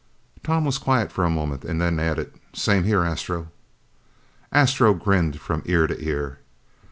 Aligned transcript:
Tom 0.41 0.65
was 0.65 0.79
quiet 0.79 1.11
for 1.11 1.23
a 1.23 1.29
moment, 1.29 1.63
and 1.63 1.79
then 1.79 1.99
added, 1.99 2.33
"Same 2.53 2.85
here, 2.85 3.03
Astro." 3.03 3.49
Astro 4.51 4.95
grinned 4.95 5.39
from 5.39 5.61
ear 5.67 5.85
to 5.85 5.95
ear. 6.03 6.39